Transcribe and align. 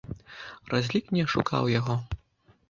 Разлік 0.71 1.11
не 1.17 1.21
ашукаў 1.27 1.71
яго. 1.79 1.95